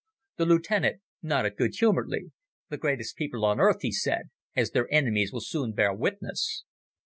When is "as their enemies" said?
4.55-5.31